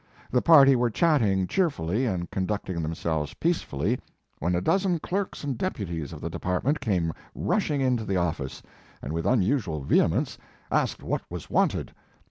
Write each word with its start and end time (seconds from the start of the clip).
The 0.31 0.41
party 0.41 0.75
were 0.75 0.89
chatting 0.89 1.45
cheerfully 1.45 2.07
and 2.07 2.27
conducting 2.31 2.81
themselves 2.81 3.35
peacefully, 3.35 3.99
when 4.39 4.55
a 4.55 4.59
dozen 4.59 4.97
clerks 4.97 5.43
and 5.43 5.55
deputies 5.59 6.11
of 6.11 6.21
the 6.21 6.27
department 6.31 6.79
came 6.81 7.13
rushing 7.35 7.81
into 7.81 8.03
the 8.03 8.17
office, 8.17 8.63
and 9.03 9.13
with 9.13 9.27
unusual 9.27 9.83
vehemence, 9.83 10.39
asked 10.71 11.03
what 11.03 11.21
was 11.29 11.51
wanted. 11.51 11.93